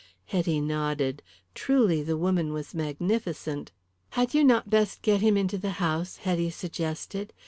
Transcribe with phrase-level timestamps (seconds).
[0.25, 1.21] Hetty nodded.
[1.53, 3.71] Truly the woman was magnificent.
[4.17, 7.33] "Had you not best get him into the house?" Hetty suggested.